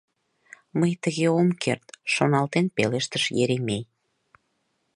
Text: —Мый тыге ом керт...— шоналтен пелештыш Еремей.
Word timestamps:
—Мый 0.79 0.91
тыге 1.03 1.27
ом 1.39 1.49
керт...— 1.63 1.87
шоналтен 2.13 2.65
пелештыш 2.75 3.23
Еремей. 3.41 3.83